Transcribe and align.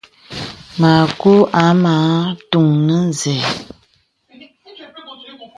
Makù 0.81 1.33
a 1.61 1.65
maŋā 1.83 2.15
àtuŋ 2.31 2.67
nə 2.87 2.95
zɛ̂. 3.19 3.37